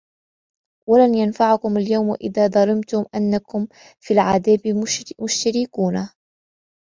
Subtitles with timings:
[0.87, 3.67] وَلَنْ يَنْفَعَكُمُ الْيَوْمَ إِذْ ظَلَمْتُمْ أَنَّكُمْ
[3.99, 4.67] فِي الْعَذَابِ
[5.21, 6.07] مُشْتَرِكُونَ